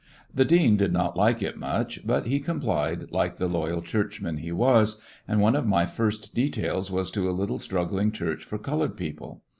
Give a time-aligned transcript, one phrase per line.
[0.33, 4.37] The dean did not like it much, but he com plied like the loyal Churchman
[4.37, 8.43] he was, and one of my first details was to a little strug gling church
[8.43, 9.43] for colored people.